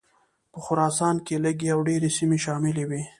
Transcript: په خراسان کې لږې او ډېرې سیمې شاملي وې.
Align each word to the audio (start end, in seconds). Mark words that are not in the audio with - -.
په 0.51 0.59
خراسان 0.65 1.15
کې 1.25 1.35
لږې 1.45 1.69
او 1.75 1.79
ډېرې 1.87 2.09
سیمې 2.17 2.37
شاملي 2.45 2.83
وې. 2.89 3.01